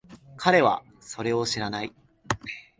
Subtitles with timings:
[0.35, 1.93] 彼はそれを知らない。